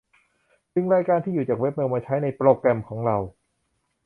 [0.73, 3.17] ดึงรายการที่อยู่ จากเว็บเมล มาใช้ในโปรแกรมของเรา